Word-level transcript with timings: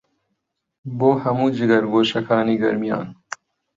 بۆ 0.97 1.09
هەموو 1.23 1.53
جگەرگۆشەکانی 1.57 2.59
گەرمیان 2.63 3.07